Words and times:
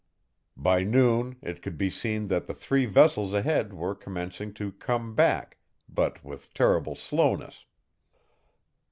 By 0.57 0.81
noon 0.83 1.35
it 1.43 1.61
could 1.61 1.77
be 1.77 1.91
seen 1.91 2.25
that 2.29 2.47
the 2.47 2.55
three 2.55 2.87
vessels 2.87 3.35
ahead 3.35 3.71
were 3.71 3.93
commencing 3.93 4.51
to 4.55 4.71
come 4.71 5.13
back, 5.13 5.59
but 5.87 6.25
with 6.25 6.55
terrible 6.55 6.95
slowness. 6.95 7.65